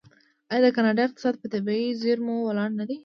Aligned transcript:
آیا 0.51 0.61
د 0.63 0.67
کاناډا 0.75 1.03
اقتصاد 1.05 1.35
په 1.39 1.47
طبیعي 1.53 1.89
زیرمو 2.01 2.35
ولاړ 2.47 2.69
نه 2.79 2.85
دی؟ 2.89 2.97